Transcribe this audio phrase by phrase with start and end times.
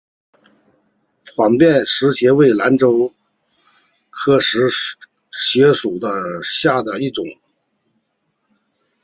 [1.37, 2.75] 反瓣石斛为兰
[4.09, 4.67] 科石
[5.31, 5.99] 斛属
[6.41, 7.23] 下的一个种。